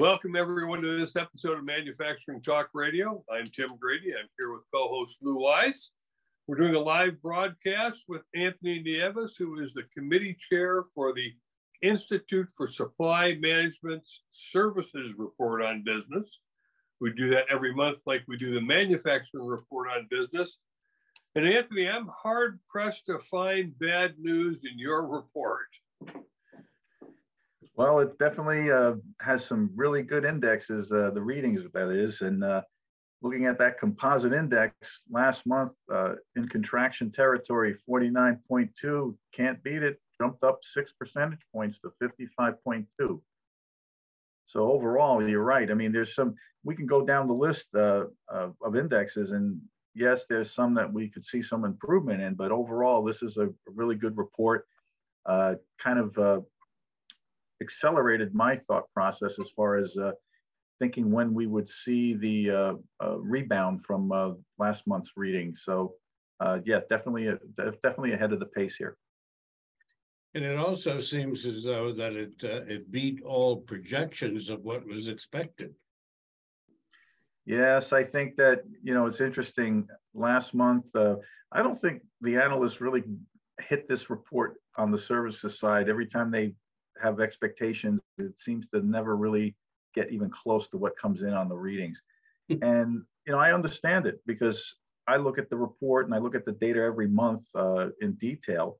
[0.00, 3.22] Welcome everyone to this episode of Manufacturing Talk Radio.
[3.30, 4.14] I'm Tim Grady.
[4.18, 5.90] I'm here with co-host Lou Weiss.
[6.46, 11.34] We're doing a live broadcast with Anthony Nieves, who is the committee chair for the
[11.82, 16.38] Institute for Supply Management Services Report on Business.
[16.98, 20.56] We do that every month, like we do the manufacturing report on business.
[21.34, 25.68] And Anthony, I'm hard pressed to find bad news in your report.
[27.80, 32.20] Well, it definitely uh, has some really good indexes, uh, the readings that is.
[32.20, 32.60] And uh,
[33.22, 39.98] looking at that composite index last month uh, in contraction territory, 49.2, can't beat it,
[40.20, 43.18] jumped up six percentage points to 55.2.
[44.44, 45.70] So overall, you're right.
[45.70, 49.58] I mean, there's some, we can go down the list uh, of, of, indexes and
[49.94, 53.48] yes, there's some that we could see some improvement in, but overall, this is a
[53.64, 54.66] really good report.
[55.24, 56.44] Uh, kind of
[57.60, 60.12] accelerated my thought process as far as uh,
[60.80, 65.54] thinking when we would see the uh, uh, rebound from uh, last month's reading.
[65.54, 65.94] So,
[66.40, 68.96] uh, yeah, definitely, uh, definitely ahead of the pace here.
[70.34, 75.08] And it also seems as though that it it beat all projections of what was
[75.08, 75.74] expected.
[77.46, 79.88] Yes, I think that you know it's interesting.
[80.14, 83.02] Last month, I don't think the analysts really
[83.60, 85.88] hit this report on the services side.
[85.88, 86.54] Every time they
[87.00, 88.00] have expectations.
[88.18, 89.56] It seems to never really
[89.94, 92.02] get even close to what comes in on the readings.
[92.48, 96.34] and you know, I understand it because I look at the report and I look
[96.34, 98.78] at the data every month uh, in detail,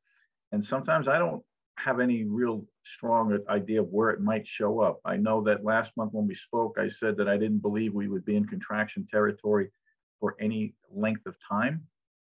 [0.53, 1.43] and sometimes I don't
[1.79, 5.01] have any real strong idea of where it might show up.
[5.05, 8.09] I know that last month when we spoke, I said that I didn't believe we
[8.09, 9.71] would be in contraction territory
[10.19, 11.83] for any length of time,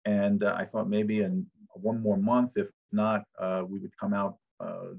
[0.05, 4.13] and uh, I thought maybe in one more month, if not, uh, we would come
[4.13, 4.37] out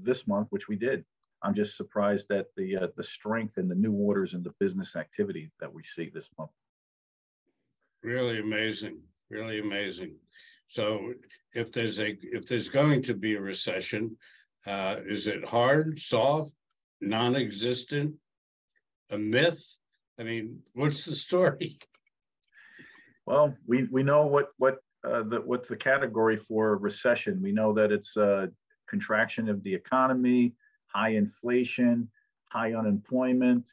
[0.03, 1.05] this month, which we did.
[1.43, 4.95] I'm just surprised at the uh, the strength and the new orders and the business
[4.95, 6.51] activity that we see this month.
[8.03, 8.99] Really amazing,
[9.29, 10.15] really amazing.
[10.67, 11.13] So,
[11.53, 14.17] if there's a if there's going to be a recession,
[14.67, 16.51] uh, is it hard, soft,
[17.01, 18.15] non-existent,
[19.09, 19.63] a myth?
[20.19, 21.77] I mean, what's the story?
[23.27, 27.39] Well, we we know what what uh, the, what's the category for recession.
[27.41, 28.47] We know that it's uh,
[28.91, 30.53] contraction of the economy,
[30.87, 32.07] high inflation,
[32.49, 33.65] high unemployment.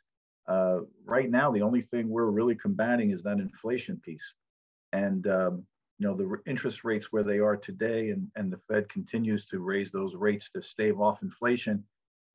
[0.46, 4.34] Uh, right now, the only thing we're really combating is that inflation piece.
[4.92, 5.66] And um,
[5.98, 9.58] you know the interest rates where they are today, and, and the Fed continues to
[9.58, 11.84] raise those rates to stave off inflation.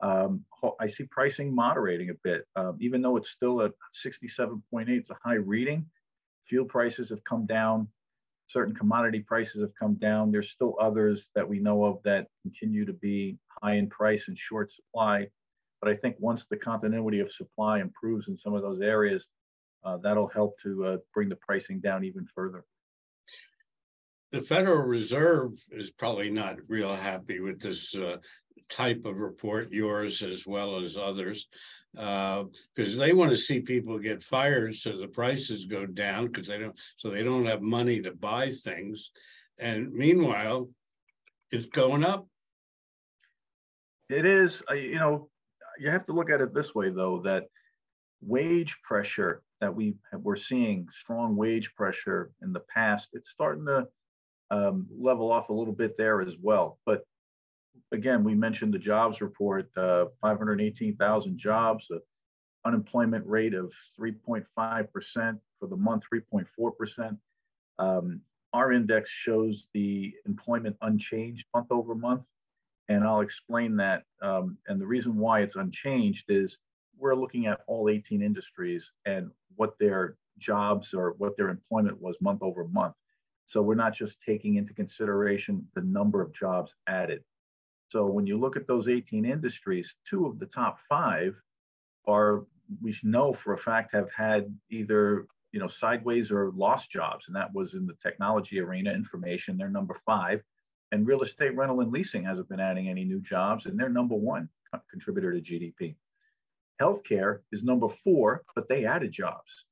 [0.02, 0.44] Um,
[0.82, 3.72] I see pricing moderating a bit, um, even though it's still at
[4.06, 4.54] 67.8.
[4.90, 5.86] It's a high reading.
[6.50, 7.88] Fuel prices have come down
[8.48, 10.32] certain commodity prices have come down.
[10.32, 14.38] There's still others that we know of that continue to be high in price and
[14.38, 15.28] short supply.
[15.82, 19.26] But I think once the continuity of supply improves in some of those areas,
[19.84, 22.64] uh, that'll help to uh, bring the pricing down even further.
[24.32, 28.18] The Federal Reserve is probably not real happy with this uh,
[28.70, 31.48] type of report, yours as well as others,
[31.94, 36.48] because uh, they want to see people get fired so the prices go down because
[36.48, 39.12] they don't, so they don't have money to buy things,
[39.60, 40.70] and meanwhile,
[41.52, 42.28] it's going up.
[44.10, 45.30] It is, uh, you know,
[45.80, 47.46] you have to look at it this way though that
[48.22, 53.88] wage pressure that we we're seeing strong wage pressure in the past it's starting to
[54.52, 57.04] um, level off a little bit there as well but
[57.94, 62.02] again, we mentioned the jobs report, uh, 518,000 jobs, the
[62.66, 67.18] unemployment rate of 3.5% for the month, 3.4%.
[67.80, 68.22] Um,
[68.52, 72.26] our index shows the employment unchanged month over month.
[72.90, 74.04] And I'll explain that.
[74.22, 76.58] Um, and the reason why it's unchanged is
[76.98, 82.18] we're looking at all 18 industries and what their jobs or what their employment was
[82.22, 82.96] month over month.
[83.46, 87.24] So we're not just taking into consideration the number of jobs added.
[87.94, 91.40] So when you look at those 18 industries, two of the top five
[92.08, 92.44] are,
[92.82, 97.36] we know for a fact, have had either you know sideways or lost jobs, and
[97.36, 99.58] that was in the technology arena, information.
[99.58, 100.42] They're number five,
[100.92, 104.16] and real estate rental and leasing hasn't been adding any new jobs, and they're number
[104.16, 104.50] one
[104.90, 105.96] contributor to GDP.
[106.82, 109.66] Healthcare is number four, but they added jobs.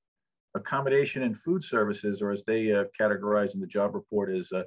[0.54, 4.62] Accommodation and food services, or as they uh, categorize in the job report, is uh,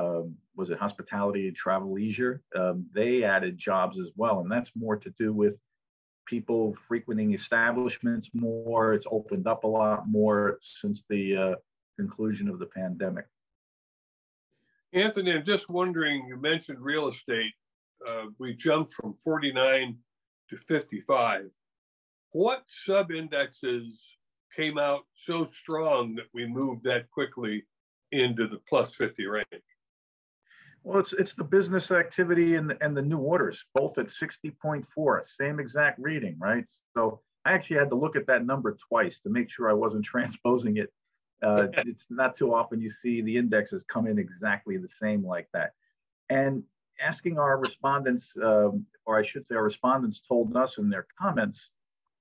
[0.00, 2.42] um, was it hospitality and travel leisure?
[2.56, 5.58] Um, they added jobs as well, and that's more to do with
[6.26, 8.94] people frequenting establishments more.
[8.94, 11.54] It's opened up a lot more since the uh,
[11.98, 13.26] conclusion of the pandemic.
[14.92, 16.26] Anthony, I'm just wondering.
[16.28, 17.52] You mentioned real estate.
[18.06, 19.98] Uh, we jumped from 49
[20.48, 21.50] to 55.
[22.32, 24.16] what sub indexes
[24.56, 27.64] came out so strong that we moved that quickly
[28.12, 29.69] into the plus 50 range?
[30.82, 35.60] Well, it's it's the business activity and and the new orders, both at 60.4, same
[35.60, 36.70] exact reading, right?
[36.96, 40.04] So I actually had to look at that number twice to make sure I wasn't
[40.06, 40.92] transposing it.
[41.42, 45.48] Uh, it's not too often you see the indexes come in exactly the same like
[45.52, 45.72] that.
[46.28, 46.62] And
[47.00, 51.70] asking our respondents, um, or I should say, our respondents told us in their comments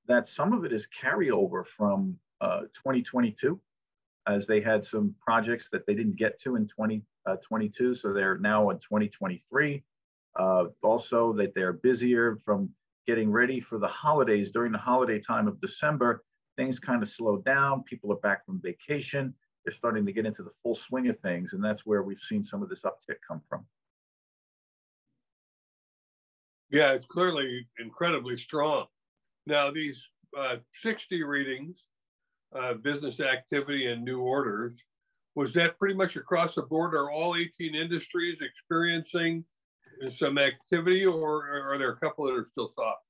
[0.07, 3.59] that some of it is carryover from uh, 2022,
[4.27, 6.67] as they had some projects that they didn't get to in
[7.25, 9.83] 2022, uh, so they're now in 2023.
[10.37, 12.69] Uh, also, that they're busier from
[13.05, 16.23] getting ready for the holidays during the holiday time of December.
[16.57, 17.83] Things kind of slow down.
[17.83, 19.33] People are back from vacation.
[19.65, 22.43] They're starting to get into the full swing of things, and that's where we've seen
[22.43, 23.65] some of this uptick come from.
[26.71, 28.85] Yeah, it's clearly incredibly strong.
[29.47, 30.07] Now, these
[30.37, 31.83] uh, 60 readings,
[32.55, 34.83] uh, business activity and new orders,
[35.35, 36.93] was that pretty much across the board?
[36.93, 39.45] Are all 18 industries experiencing
[40.15, 43.03] some activity, or are there a couple that are still soft?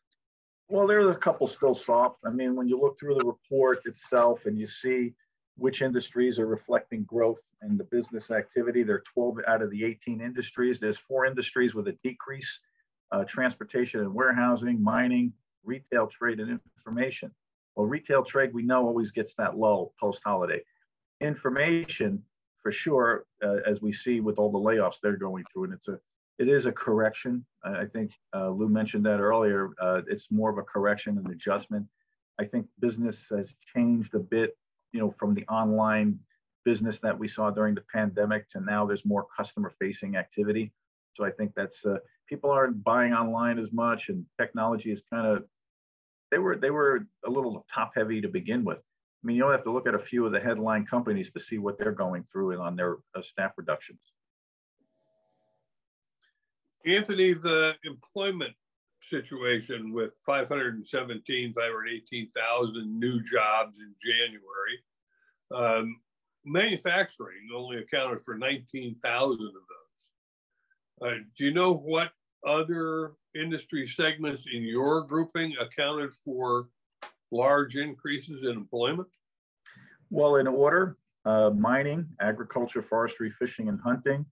[0.70, 2.20] Well, there's a couple still soft.
[2.26, 5.14] I mean, when you look through the report itself and you see
[5.58, 9.84] which industries are reflecting growth in the business activity, there are 12 out of the
[9.84, 10.80] 18 industries.
[10.80, 12.60] There's four industries with a decrease
[13.12, 15.34] uh, transportation and warehousing, mining,
[15.64, 17.32] retail trade, and information.
[17.76, 20.62] Well, retail trade, we know always gets that low post holiday.
[21.22, 22.24] Information,
[22.62, 25.88] for sure, uh, as we see with all the layoffs they're going through, and it's
[25.88, 26.00] a
[26.40, 27.46] it is a correction.
[27.66, 29.72] I think uh, Lou mentioned that earlier.
[29.82, 31.86] Uh, it's more of a correction and adjustment.
[32.40, 34.58] I think business has changed a bit,
[34.94, 36.18] you know, from the online
[36.64, 40.72] business that we saw during the pandemic to now there's more customer facing activity.
[41.16, 45.28] So I think that's uh, people aren't buying online as much, and technology is kind
[45.28, 45.44] of
[46.32, 48.82] they were they were a little top heavy to begin with.
[49.22, 51.40] I mean, you only have to look at a few of the headline companies to
[51.40, 54.00] see what they're going through and on their uh, staff reductions.
[56.86, 58.54] Anthony, the employment
[59.04, 64.80] situation with 517, 518,000 new jobs in January,
[65.54, 66.00] um,
[66.46, 71.12] manufacturing only accounted for 19,000 of those.
[71.12, 72.12] Uh, do you know what
[72.48, 76.70] other industry segments in your grouping accounted for
[77.32, 79.08] large increases in employment?
[80.10, 84.26] Well, in order, uh, mining, agriculture, forestry, fishing, and hunting.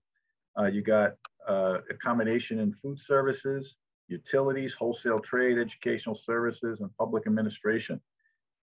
[0.58, 1.12] Uh, you got
[1.46, 3.76] uh, accommodation and food services,
[4.08, 8.00] utilities, wholesale trade, educational services, and public administration.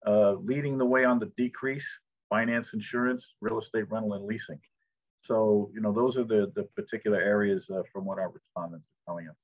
[0.05, 1.87] Uh, leading the way on the decrease,
[2.29, 4.59] finance, insurance, real estate rental, and leasing.
[5.21, 9.11] So, you know, those are the, the particular areas uh, from what our respondents are
[9.11, 9.35] telling us.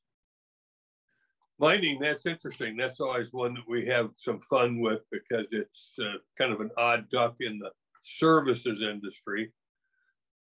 [1.60, 2.78] Mining, that's interesting.
[2.78, 6.72] That's always one that we have some fun with because it's uh, kind of an
[6.78, 7.70] odd duck in the
[8.04, 9.52] services industry.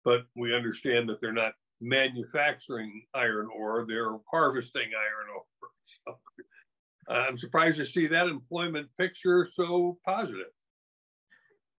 [0.05, 5.45] But we understand that they're not manufacturing iron ore, they're harvesting iron ore.
[6.07, 10.47] So, I'm surprised to see that employment picture so positive.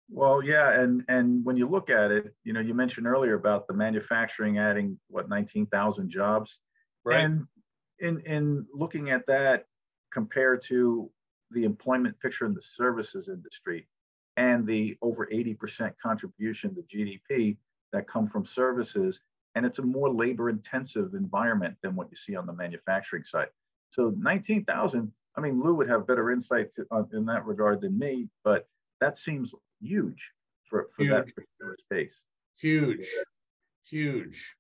[0.10, 3.68] Well, yeah, and and when you look at it, you know, you mentioned earlier about
[3.68, 6.60] the manufacturing adding what 19,000 jobs,
[7.06, 7.24] right?
[7.24, 7.46] And
[8.02, 9.66] in in looking at that
[10.12, 11.10] compared to
[11.52, 13.88] the employment picture in the services industry
[14.38, 17.58] and the over 80% contribution to GDP
[17.92, 19.20] that come from services,
[19.56, 23.48] and it's a more labor intensive environment than what you see on the manufacturing side.
[23.90, 27.98] So 19,000, I mean, Lou would have better insight to, uh, in that regard than
[27.98, 28.68] me, but
[29.02, 30.32] that seems huge
[30.70, 31.12] for, for huge.
[31.12, 32.22] that particular space.
[32.60, 33.08] Huge,
[33.84, 34.56] huge.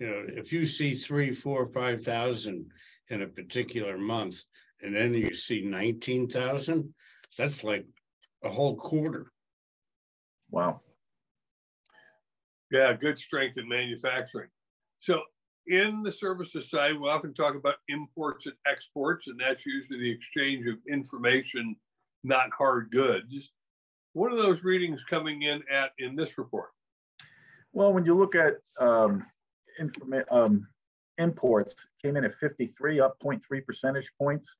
[0.00, 2.72] You know, if you see three, four, five thousand
[3.10, 4.40] in a particular month,
[4.80, 6.94] and then you see nineteen thousand,
[7.36, 7.84] that's like
[8.42, 9.30] a whole quarter.
[10.50, 10.80] Wow.
[12.72, 14.48] Yeah, good strength in manufacturing.
[15.00, 15.20] So
[15.66, 20.10] in the services side, we often talk about imports and exports, and that's usually the
[20.10, 21.76] exchange of information,
[22.24, 23.50] not hard goods.
[24.14, 26.70] What are those readings coming in at in this report?
[27.72, 29.26] Well, when you look at um,
[30.30, 30.66] um,
[31.18, 34.56] imports, came in at 53, up 0.3 percentage points.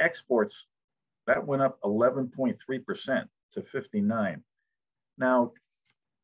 [0.00, 0.66] Exports,
[1.26, 4.42] that went up 11.3% to 59.
[5.18, 5.52] Now,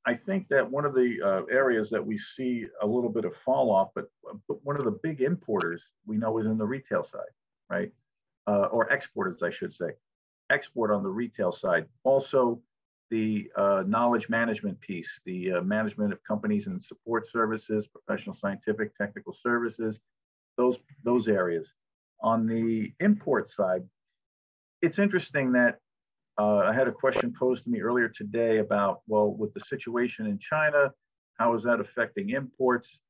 [0.06, 3.36] I think that one of the uh, areas that we see a little bit of
[3.36, 4.06] fall off, but,
[4.48, 7.20] but one of the big importers we know is in the retail side,
[7.68, 7.92] right?
[8.46, 9.90] Uh, or exporters, I should say.
[10.50, 11.86] Export on the retail side.
[12.04, 12.60] Also,
[13.10, 18.96] the uh, knowledge management piece, the uh, management of companies and support services, professional scientific
[18.96, 20.00] technical services,
[20.56, 21.74] those, those areas.
[22.20, 23.82] On the import side,
[24.82, 25.78] it's interesting that
[26.38, 30.26] uh, I had a question posed to me earlier today about, well, with the situation
[30.26, 30.92] in China,
[31.38, 33.00] how is that affecting imports?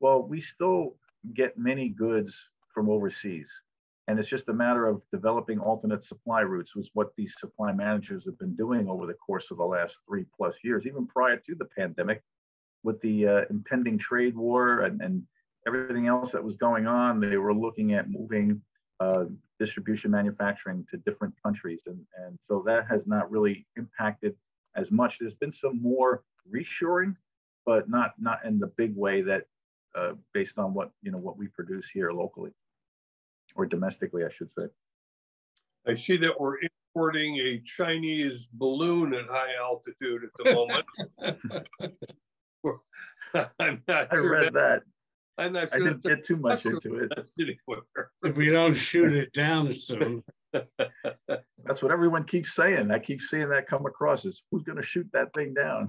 [0.00, 0.96] Well, we still
[1.34, 3.50] get many goods from overseas.
[4.10, 8.24] And it's just a matter of developing alternate supply routes, was what these supply managers
[8.24, 11.54] have been doing over the course of the last three plus years, even prior to
[11.54, 12.20] the pandemic,
[12.82, 15.22] with the uh, impending trade war and, and
[15.64, 17.20] everything else that was going on.
[17.20, 18.60] They were looking at moving
[18.98, 19.26] uh,
[19.60, 21.82] distribution manufacturing to different countries.
[21.86, 24.34] And, and so that has not really impacted
[24.74, 25.20] as much.
[25.20, 27.14] There's been some more reshoring,
[27.64, 29.44] but not not in the big way that
[29.94, 32.50] uh, based on what you know what we produce here locally
[33.56, 34.64] or domestically, I should say.
[35.86, 36.56] I see that we're
[36.94, 40.86] importing a Chinese balloon at high altitude at the moment.
[43.58, 44.82] I'm not I sure read that.
[45.38, 47.12] I'm not I didn't get too much into it.
[48.22, 50.22] If we don't shoot it down soon,
[51.64, 52.90] That's what everyone keeps saying.
[52.90, 55.88] I keep seeing that come across is who's going to shoot that thing down?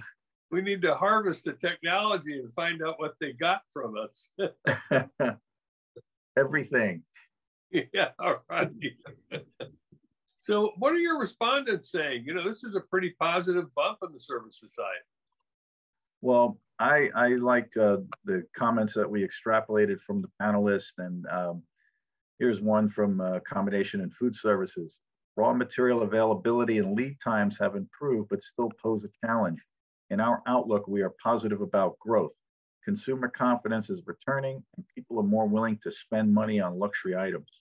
[0.52, 4.30] We need to harvest the technology and find out what they got from us.
[6.38, 7.04] Everything.
[7.94, 8.70] Yeah, all right.
[10.42, 12.24] So what are your respondents saying?
[12.26, 15.06] You know, this is a pretty positive bump in the Service Society.
[16.22, 21.64] Well, I, I liked uh, the comments that we extrapolated from the panelists, and um,
[22.40, 25.00] here's one from uh, accommodation and food services.
[25.38, 29.62] Raw material availability and lead times have improved, but still pose a challenge.
[30.10, 32.34] In our outlook, we are positive about growth.
[32.84, 37.61] Consumer confidence is returning, and people are more willing to spend money on luxury items.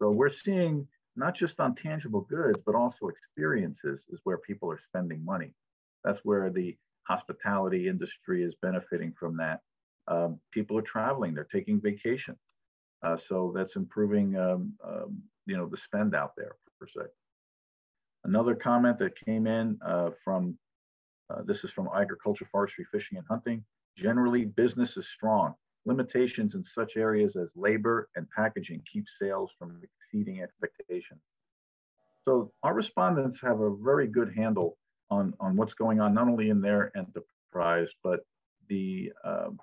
[0.00, 0.86] So we're seeing
[1.16, 5.52] not just on tangible goods, but also experiences is where people are spending money.
[6.02, 9.60] That's where the hospitality industry is benefiting from that.
[10.08, 12.38] Um, people are traveling, they're taking vacations.
[13.02, 17.06] Uh, so that's improving, um, um, you know, the spend out there per se.
[18.24, 20.58] Another comment that came in uh, from,
[21.30, 23.62] uh, this is from agriculture, forestry, fishing, and hunting.
[23.96, 25.54] Generally, business is strong.
[25.86, 31.20] Limitations in such areas as labor and packaging keep sales from exceeding expectations.
[32.24, 34.78] So our respondents have a very good handle
[35.10, 38.20] on, on what's going on, not only in their enterprise, but
[38.68, 39.58] the um,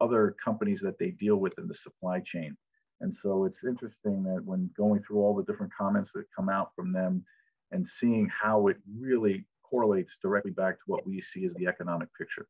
[0.00, 2.56] other companies that they deal with in the supply chain.
[3.02, 6.70] And so it's interesting that when going through all the different comments that come out
[6.74, 7.24] from them
[7.70, 12.08] and seeing how it really correlates directly back to what we see as the economic
[12.16, 12.46] picture.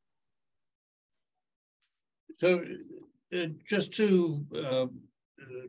[2.36, 2.64] So
[3.36, 4.86] uh, just to uh,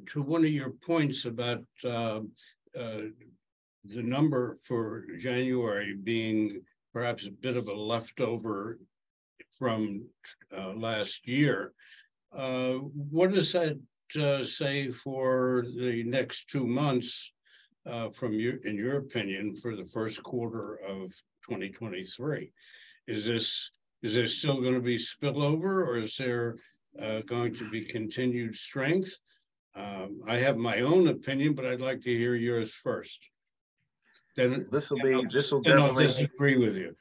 [0.07, 2.21] to one of your points about uh,
[2.77, 3.01] uh,
[3.85, 6.61] the number for January being
[6.93, 8.79] perhaps a bit of a leftover
[9.57, 10.03] from
[10.55, 11.73] uh, last year.
[12.35, 13.77] Uh, what does that
[14.45, 17.31] say for the next two months
[18.13, 21.11] from your, in your opinion, for the first quarter of
[21.47, 22.51] 2023?
[23.07, 23.71] Is this
[24.01, 26.58] is there still going to be spillover, or is there
[27.01, 29.17] uh, going to be continued strength?
[29.75, 33.20] Um, I have my own opinion, but I'd like to hear yours first.
[34.36, 36.96] Then This will be, this will then I'll definitely, disagree with you.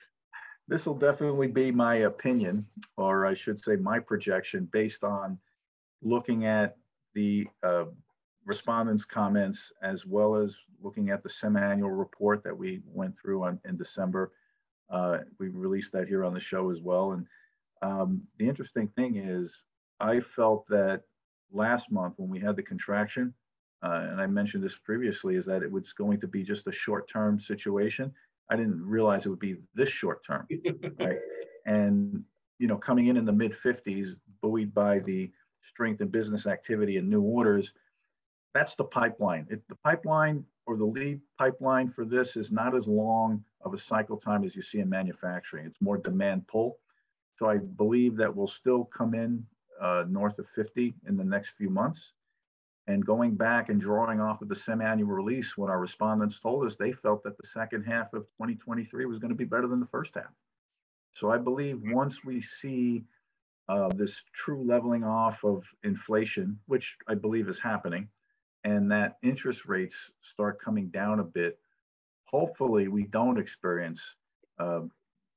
[0.68, 2.66] this will definitely be my opinion,
[2.96, 5.38] or I should say my projection based on
[6.02, 6.76] looking at
[7.14, 7.84] the uh,
[8.44, 13.60] respondents' comments as well as looking at the semi-annual report that we went through on,
[13.64, 14.32] in December.
[14.90, 17.12] Uh, we released that here on the show as well.
[17.12, 17.26] And
[17.82, 19.62] um, the interesting thing is,
[20.00, 21.02] I felt that
[21.52, 23.34] last month when we had the contraction,
[23.82, 26.72] uh, and I mentioned this previously, is that it was going to be just a
[26.72, 28.12] short-term situation.
[28.50, 30.46] I didn't realize it would be this short-term,
[30.98, 31.18] right?
[31.66, 32.24] And
[32.58, 34.10] you know, coming in in the mid 50s,
[34.42, 35.30] buoyed by the
[35.62, 37.72] strength in business activity and new orders,
[38.54, 39.46] that's the pipeline.
[39.50, 43.78] It, the pipeline or the lead pipeline for this is not as long of a
[43.78, 45.66] cycle time as you see in manufacturing.
[45.66, 46.78] It's more demand pull.
[47.38, 49.44] So I believe that we'll still come in
[49.80, 52.12] uh, north of 50 in the next few months.
[52.86, 56.76] And going back and drawing off of the semi-annual release, what our respondents told us,
[56.76, 59.86] they felt that the second half of 2023 was going to be better than the
[59.86, 60.32] first half.
[61.14, 63.04] So I believe once we see
[63.68, 68.08] uh, this true leveling off of inflation, which I believe is happening,
[68.64, 71.58] and that interest rates start coming down a bit,
[72.30, 74.02] hopefully we don't experience
[74.58, 74.80] uh,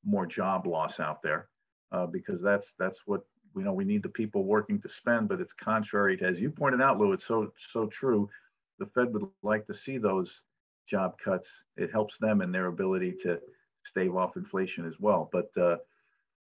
[0.05, 1.47] more job loss out there
[1.91, 3.21] uh, because that's that's what
[3.55, 6.49] you know we need the people working to spend but it's contrary to as you
[6.49, 8.29] pointed out lou it's so so true.
[8.79, 10.41] The fed would like to see those
[10.87, 11.63] job cuts.
[11.77, 13.39] It helps them in their ability to
[13.85, 15.77] stave off inflation as well but uh,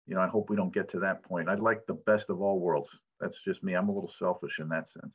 [0.08, 1.50] you know i hope we don't get to that point.
[1.50, 2.90] I'd like the best of all worlds.
[3.20, 3.74] That's just me.
[3.74, 5.14] I'm a little selfish in that sense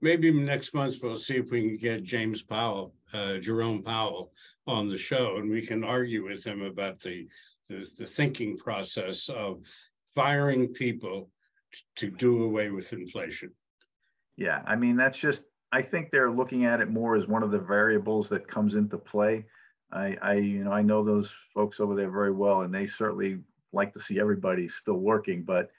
[0.00, 4.32] maybe next month we'll see if we can get James Powell, uh, Jerome Powell
[4.66, 7.26] on the show and we can argue with him about the,
[7.68, 9.60] the, the thinking process of
[10.14, 11.30] firing people
[11.96, 13.50] to do away with inflation.
[14.36, 17.50] Yeah, I mean, that's just, I think they're looking at it more as one of
[17.50, 19.44] the variables that comes into play.
[19.92, 23.40] I, I, you know, I know those folks over there very well, and they certainly
[23.72, 25.70] like to see everybody still working, but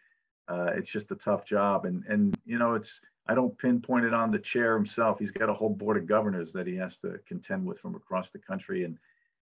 [0.48, 1.86] uh, it's just a tough job.
[1.86, 5.20] And, and, you know, it's, I don't pinpoint it on the chair himself.
[5.20, 8.32] He's got a whole board of governors that he has to contend with from across
[8.32, 8.86] the country.
[8.86, 8.98] And,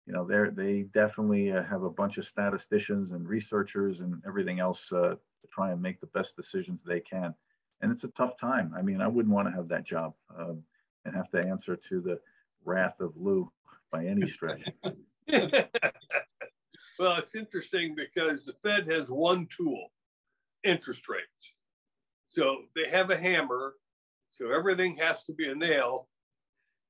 [0.06, 4.60] you know, they're, they definitely uh, have a bunch of statisticians and researchers and everything
[4.60, 7.34] else uh, to try and make the best decisions they can.
[7.82, 8.72] And it's a tough time.
[8.78, 10.62] I mean, I wouldn't want to have that job um,
[11.04, 12.20] and have to answer to the
[12.64, 13.52] wrath of Lou
[13.92, 14.62] by any stretch.
[15.28, 19.88] well, it's interesting because the Fed has one tool,
[20.64, 21.54] interest rates.
[22.32, 23.76] So they have a hammer,
[24.32, 26.08] so everything has to be a nail.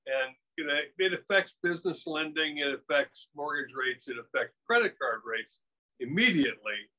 [0.06, 5.22] And you know, it affects business lending, it affects mortgage rates, it affects credit card
[5.26, 5.60] rates
[6.00, 6.90] immediately.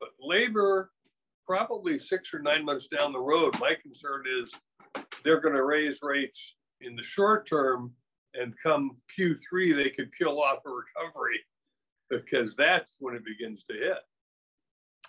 [0.00, 0.90] But labor,
[1.46, 4.52] probably six or nine months down the road, my concern is
[5.24, 7.92] they're going to raise rates in the short term,
[8.34, 11.40] and come Q3, they could kill off a recovery
[12.10, 13.98] because that's when it begins to hit.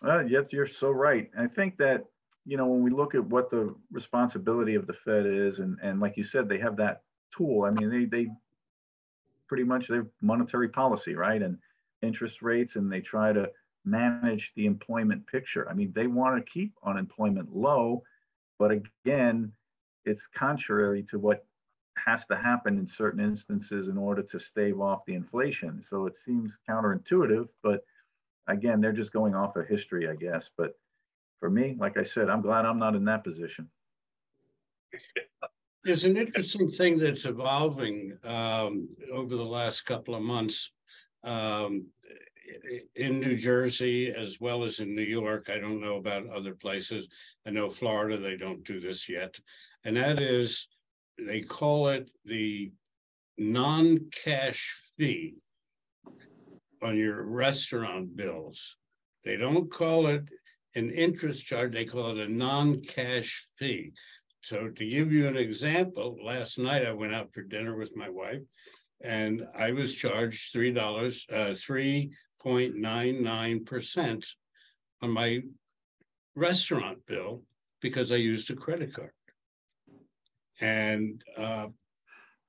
[0.01, 1.29] Uh, yes, you're so right.
[1.37, 2.05] I think that
[2.49, 5.99] you know when we look at what the responsibility of the Fed is, and and
[5.99, 7.65] like you said, they have that tool.
[7.65, 8.31] I mean, they they
[9.47, 11.59] pretty much their monetary policy, right, and
[12.01, 13.51] interest rates, and they try to
[13.85, 15.69] manage the employment picture.
[15.69, 18.01] I mean, they want to keep unemployment low,
[18.57, 19.51] but again,
[20.05, 21.45] it's contrary to what
[21.97, 25.83] has to happen in certain instances in order to stave off the inflation.
[25.83, 27.83] So it seems counterintuitive, but
[28.47, 30.49] again, they're just going off of history, I guess.
[30.57, 30.75] But
[31.39, 33.69] for me, like I said, I'm glad I'm not in that position.
[35.83, 40.71] There's an interesting thing that's evolving um, over the last couple of months
[41.23, 41.85] um,
[42.95, 45.49] in New Jersey as well as in New York.
[45.49, 47.07] I don't know about other places.
[47.47, 49.39] I know Florida, they don't do this yet.
[49.85, 50.67] And that is,
[51.17, 52.71] they call it the
[53.37, 55.35] non-cash fee
[56.81, 58.75] on your restaurant bills.
[59.23, 60.29] They don't call it
[60.75, 63.91] an interest charge, they call it a non-cash fee.
[64.41, 68.09] So to give you an example, last night I went out for dinner with my
[68.09, 68.41] wife
[69.01, 74.25] and I was charged three dollars, uh, three point nine nine percent
[75.01, 75.41] on my
[76.35, 77.43] restaurant bill
[77.81, 79.11] because I used a credit card.
[80.61, 81.67] And uh,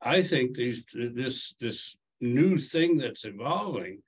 [0.01, 4.03] I think these this this new thing that's evolving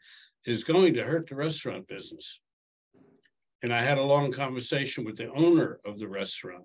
[0.45, 2.41] is going to hurt the restaurant business.
[3.63, 6.65] And I had a long conversation with the owner of the restaurant.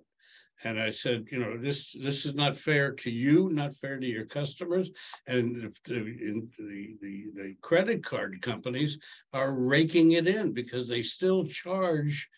[0.64, 4.06] And I said, you know, this this is not fair to you, not fair to
[4.06, 4.90] your customers,
[5.28, 8.98] and the, the the the credit card companies
[9.32, 12.28] are raking it in because they still charge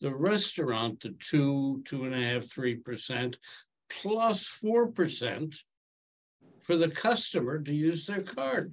[0.00, 3.36] the restaurant the two, two and a half, three percent
[3.90, 5.54] plus four percent
[6.62, 8.72] for the customer to use their card.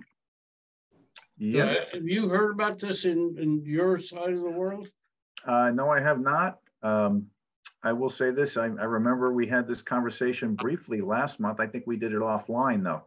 [1.37, 1.91] Yes.
[1.91, 4.87] So have you heard about this in, in your side of the world?
[5.45, 6.59] Uh, no, I have not.
[6.81, 7.27] Um,
[7.83, 8.57] I will say this.
[8.57, 11.59] I, I, remember we had this conversation briefly last month.
[11.59, 13.03] I think we did it offline though.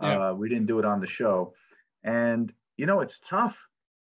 [0.00, 0.28] Yeah.
[0.28, 1.54] Uh, we didn't do it on the show.
[2.04, 3.58] And you know, it's tough.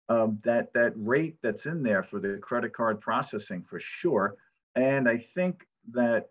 [0.10, 4.36] Um, that that rate that's in there for the credit card processing for sure.
[4.76, 6.30] And I think that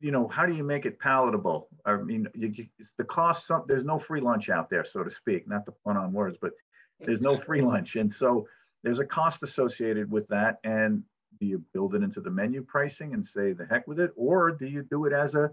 [0.00, 1.68] you know, how do you make it palatable?
[1.86, 3.46] I mean, you, you, it's the cost.
[3.46, 5.48] Some, there's no free lunch out there, so to speak.
[5.48, 6.52] Not the pun on words, but
[7.00, 8.46] there's no free lunch, and so
[8.84, 10.58] there's a cost associated with that.
[10.62, 11.02] And
[11.40, 14.52] do you build it into the menu pricing and say the heck with it, or
[14.52, 15.50] do you do it as a?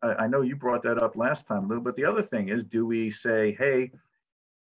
[0.00, 2.86] I know you brought that up last time, Lou, but the other thing is, do
[2.86, 3.90] we say, hey,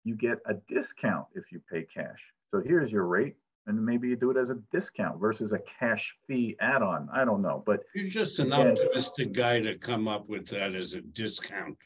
[0.05, 2.23] you get a discount if you pay cash?
[2.53, 3.35] So here's your rate
[3.67, 7.09] and maybe you do it as a discount versus a cash fee add-on.
[7.13, 10.93] I don't know, but you're just an optimistic guy to come up with that as
[10.95, 11.77] a discount.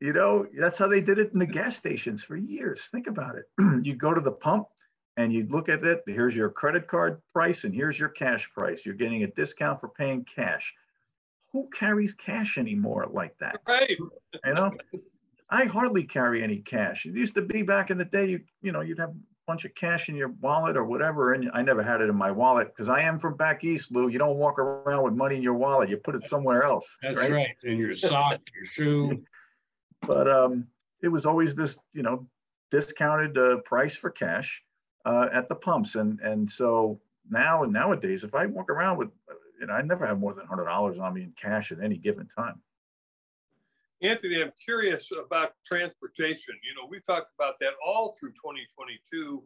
[0.00, 2.88] You know, that's how they did it in the gas stations for years.
[2.90, 3.44] Think about it.
[3.84, 4.68] you go to the pump
[5.18, 6.04] and you look at it.
[6.06, 8.86] Here's your credit card price and here's your cash price.
[8.86, 10.72] You're getting a discount for paying cash.
[11.52, 13.60] Who carries cash anymore like that?
[13.66, 13.98] Right.
[13.98, 14.70] You know,
[15.50, 17.04] I hardly carry any cash.
[17.04, 19.16] It used to be back in the day, you you know, you'd have a
[19.48, 21.32] bunch of cash in your wallet or whatever.
[21.32, 24.08] And I never had it in my wallet because I am from back east, Lou.
[24.08, 25.88] You don't walk around with money in your wallet.
[25.88, 26.96] You put it somewhere else.
[27.02, 27.32] That's right.
[27.32, 27.56] right.
[27.64, 29.24] In your sock, your shoe.
[30.06, 30.68] But um,
[31.02, 32.28] it was always this, you know,
[32.70, 34.62] discounted uh, price for cash
[35.08, 35.94] uh, at the pumps.
[35.94, 39.08] And and so now and nowadays, if I walk around with,
[39.60, 41.96] you know, I never have more than hundred dollars on me in cash at any
[41.96, 42.60] given time.
[44.00, 46.54] Anthony, I'm curious about transportation.
[46.62, 49.42] You know, we talked about that all through 2022,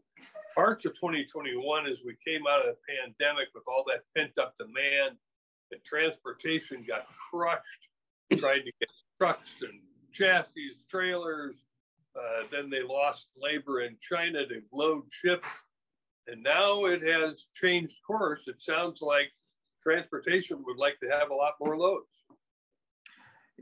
[0.55, 4.55] parts of 2021 as we came out of the pandemic with all that pent up
[4.59, 5.17] demand.
[5.71, 7.89] And transportation got crushed
[8.39, 9.81] trying to get trucks and
[10.13, 11.57] chassis, trailers.
[12.17, 15.49] Uh, then they lost labor in China to load ships.
[16.27, 18.45] And now it has changed course.
[18.47, 19.31] It sounds like
[19.83, 22.07] transportation would like to have a lot more loads.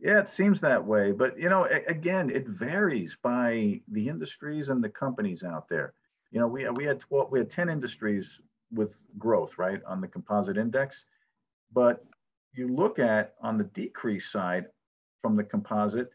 [0.00, 1.12] Yeah, it seems that way.
[1.12, 5.94] But, you know, a- again, it varies by the industries and the companies out there.
[6.30, 8.40] You know, we, we had 12, we had 10 industries
[8.72, 11.04] with growth, right, on the composite index.
[11.72, 12.04] But
[12.54, 14.66] you look at on the decrease side
[15.22, 16.10] from the composite,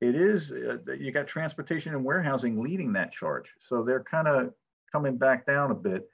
[0.00, 3.50] it is, uh, you got transportation and warehousing leading that charge.
[3.58, 4.52] So they're kind of
[4.90, 6.08] coming back down a bit.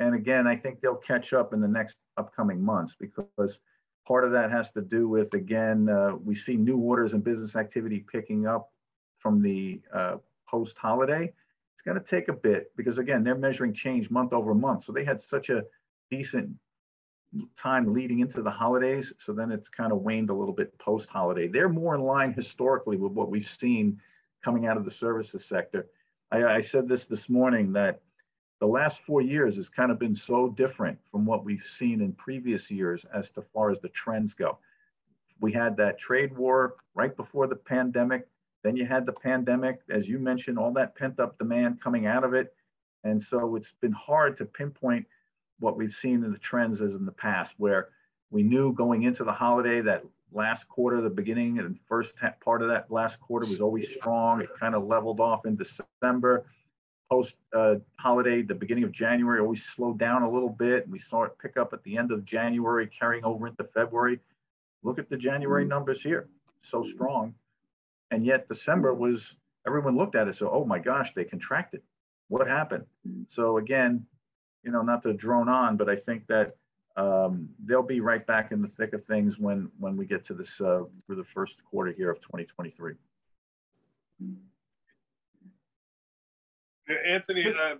[0.00, 3.58] And again, I think they'll catch up in the next upcoming months because
[4.06, 7.56] part of that has to do with, again, uh, we see new orders and business
[7.56, 8.70] activity picking up
[9.18, 11.32] from the uh, post holiday.
[11.74, 14.82] It's going to take a bit because, again, they're measuring change month over month.
[14.82, 15.64] So they had such a
[16.10, 16.50] decent
[17.56, 19.12] time leading into the holidays.
[19.18, 21.48] So then it's kind of waned a little bit post holiday.
[21.48, 24.00] They're more in line historically with what we've seen
[24.42, 25.86] coming out of the services sector.
[26.30, 28.00] I, I said this this morning that
[28.60, 32.12] the last four years has kind of been so different from what we've seen in
[32.12, 34.58] previous years as to far as the trends go.
[35.40, 38.26] We had that trade war right before the pandemic.
[38.64, 42.24] Then you had the pandemic, as you mentioned, all that pent up demand coming out
[42.24, 42.52] of it.
[43.04, 45.06] And so it's been hard to pinpoint
[45.60, 47.88] what we've seen in the trends is in the past, where
[48.30, 52.68] we knew going into the holiday that last quarter, the beginning and first part of
[52.68, 54.40] that last quarter was always strong.
[54.40, 56.44] It kind of leveled off in December
[57.10, 60.84] post uh, holiday, the beginning of January always slowed down a little bit.
[60.84, 64.20] And we saw it pick up at the end of January, carrying over into February.
[64.82, 65.70] Look at the January mm-hmm.
[65.70, 66.28] numbers here,
[66.62, 67.34] so strong.
[68.10, 69.34] And yet December was,
[69.66, 71.82] everyone looked at it, so, oh my gosh, they contracted.
[72.28, 72.84] What happened?
[73.06, 73.22] Mm-hmm.
[73.28, 74.06] So again,
[74.62, 76.56] you know, not to drone on, but I think that
[76.96, 80.34] um, they'll be right back in the thick of things when when we get to
[80.34, 82.94] this uh, for the first quarter here of 2023.
[87.06, 87.76] Anthony, uh,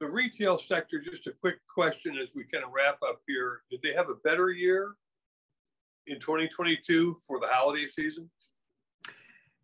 [0.00, 3.62] the retail sector, just a quick question as we kind of wrap up here.
[3.70, 4.94] Did they have a better year
[6.06, 8.30] in 2022 for the holiday season?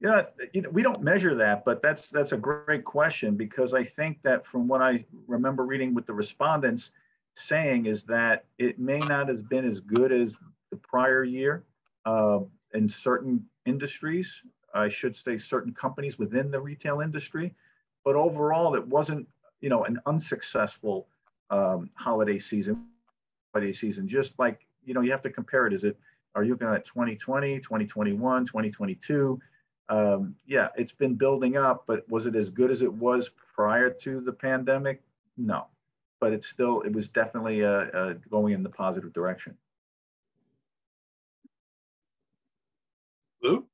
[0.02, 3.84] Yeah, you know, we don't measure that, but that's that's a great question because I
[3.84, 6.90] think that from what I remember reading with the respondents
[7.34, 10.34] saying is that it may not have been as good as
[10.70, 11.62] the prior year
[12.04, 12.40] uh,
[12.74, 14.42] in certain industries.
[14.74, 17.54] I should say certain companies within the retail industry
[18.04, 19.28] but overall, it wasn't,
[19.60, 21.08] you know, an unsuccessful
[21.50, 22.86] um, holiday season.
[23.54, 25.72] Holiday season, just like you know, you have to compare it.
[25.72, 25.98] Is it?
[26.34, 29.38] Are you looking at 2020, 2021, 2022?
[29.88, 33.90] Um, yeah, it's been building up, but was it as good as it was prior
[33.90, 35.02] to the pandemic?
[35.36, 35.66] No,
[36.20, 39.56] but it's still, it was definitely uh, uh, going in the positive direction.
[43.42, 43.66] Lou?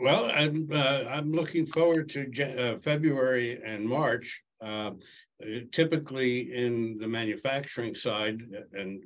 [0.00, 4.42] Well, I'm uh, I'm looking forward to uh, February and March.
[4.60, 4.92] Uh,
[5.70, 9.02] typically, in the manufacturing side, and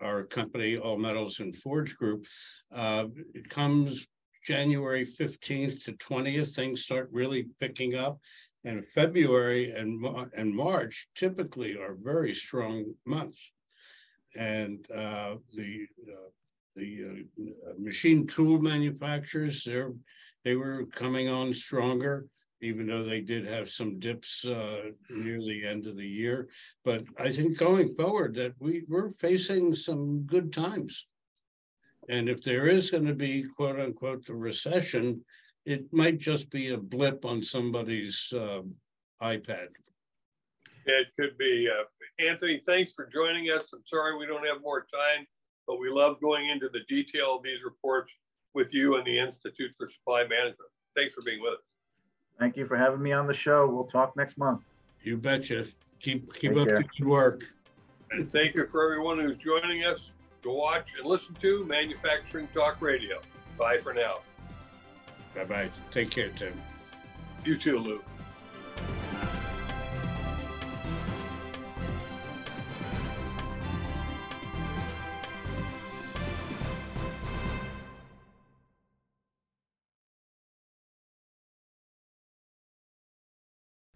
[0.00, 2.26] our company, All Metals and Forge Group,
[2.74, 4.06] uh, it comes
[4.44, 6.54] January fifteenth to twentieth.
[6.54, 8.18] Things start really picking up,
[8.64, 10.04] and February and
[10.36, 13.38] and March typically are very strong months,
[14.36, 16.30] and uh, the uh,
[16.74, 19.92] the uh, machine tool manufacturers, they're,
[20.44, 22.26] they were coming on stronger,
[22.62, 26.48] even though they did have some dips uh, near the end of the year.
[26.84, 31.06] But I think going forward that we, we're facing some good times.
[32.12, 35.24] And if there is going to be quote unquote the recession,
[35.64, 38.60] it might just be a blip on somebody's uh,
[39.22, 39.68] iPad.
[40.86, 41.68] It could be.
[41.68, 41.84] Uh,
[42.24, 43.72] Anthony, thanks for joining us.
[43.72, 45.26] I'm sorry we don't have more time
[45.66, 48.12] but we love going into the detail of these reports
[48.54, 50.70] with you and the Institute for Supply Management.
[50.96, 51.60] Thanks for being with us.
[52.38, 53.66] Thank you for having me on the show.
[53.66, 54.62] We'll talk next month.
[55.02, 55.66] You betcha.
[56.00, 56.78] Keep keep Take up care.
[56.78, 57.44] the good work.
[58.10, 62.80] And thank you for everyone who's joining us to watch and listen to Manufacturing Talk
[62.80, 63.20] Radio.
[63.58, 64.14] Bye for now.
[65.34, 65.70] Bye bye.
[65.90, 66.60] Take care, Tim.
[67.44, 68.02] You too, Lou.